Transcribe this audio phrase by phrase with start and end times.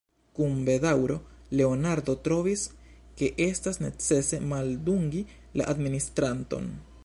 [0.37, 1.17] Kun bedaŭro
[1.59, 2.63] Leonardo trovis,
[3.21, 5.25] ke estas necese maldungi
[5.61, 6.71] la administranton.